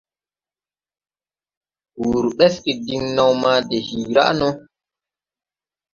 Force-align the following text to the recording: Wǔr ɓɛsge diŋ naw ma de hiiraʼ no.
Wǔr 2.03 2.25
ɓɛsge 2.37 2.71
diŋ 2.85 3.03
naw 3.15 3.31
ma 3.41 3.51
de 3.69 3.77
hiiraʼ 3.87 4.29
no. 4.39 4.49